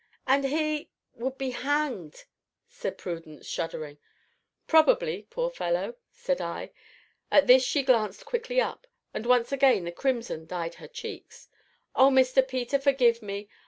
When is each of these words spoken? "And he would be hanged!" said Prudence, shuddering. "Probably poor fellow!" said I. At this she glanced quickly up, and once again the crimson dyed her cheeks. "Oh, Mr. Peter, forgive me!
"And 0.25 0.45
he 0.45 0.89
would 1.13 1.37
be 1.37 1.51
hanged!" 1.51 2.25
said 2.67 2.97
Prudence, 2.97 3.45
shuddering. 3.45 3.99
"Probably 4.65 5.27
poor 5.29 5.51
fellow!" 5.51 5.95
said 6.11 6.41
I. 6.41 6.71
At 7.29 7.45
this 7.45 7.63
she 7.63 7.83
glanced 7.83 8.25
quickly 8.25 8.59
up, 8.59 8.87
and 9.13 9.27
once 9.27 9.51
again 9.51 9.83
the 9.83 9.91
crimson 9.91 10.47
dyed 10.47 10.73
her 10.81 10.87
cheeks. 10.87 11.49
"Oh, 11.95 12.09
Mr. 12.09 12.41
Peter, 12.47 12.79
forgive 12.79 13.21
me! 13.21 13.47